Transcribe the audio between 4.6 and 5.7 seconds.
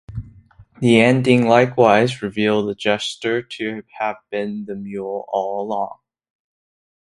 the Mule all